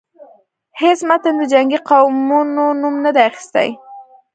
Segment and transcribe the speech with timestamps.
[0.81, 3.69] هیڅ متن د جنګی قومونو نوم نه دی اخیستی.